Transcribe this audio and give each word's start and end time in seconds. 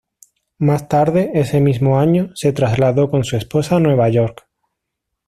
Más 0.57 0.89
tarde, 0.89 1.29
ese 1.35 1.59
mismo 1.59 1.99
año, 1.99 2.31
se 2.33 2.53
trasladó 2.53 3.11
con 3.11 3.23
su 3.23 3.37
esposa 3.37 3.75
a 3.75 3.79
Nueva 3.79 4.09
York. 4.09 4.47